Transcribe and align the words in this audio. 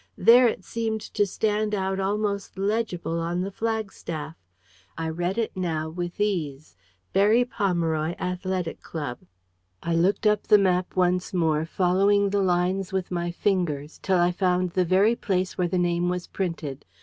There 0.17 0.47
it 0.47 0.65
seemed 0.65 1.01
to 1.13 1.27
stand 1.27 1.75
out 1.75 1.99
almost 1.99 2.57
legible 2.57 3.19
on 3.19 3.41
the 3.41 3.51
flagstaff. 3.51 4.35
I 4.97 5.07
read 5.09 5.37
it 5.37 5.55
now 5.55 5.89
with 5.89 6.19
ease: 6.19 6.75
"Berry 7.13 7.45
Pomeroy 7.45 8.15
Athletic 8.17 8.81
Club." 8.81 9.19
I 9.83 9.93
looked 9.93 10.25
up 10.25 10.47
the 10.47 10.57
map 10.57 10.95
once 10.95 11.35
more, 11.35 11.67
following 11.67 12.31
the 12.31 12.41
lines 12.41 12.91
with 12.91 13.11
my 13.11 13.29
fingers, 13.29 13.99
till 14.01 14.17
I 14.17 14.31
found 14.31 14.71
the 14.71 14.85
very 14.85 15.15
place 15.15 15.55
where 15.55 15.67
the 15.69 15.77
name 15.77 16.09
was 16.09 16.25
printed. 16.25 16.83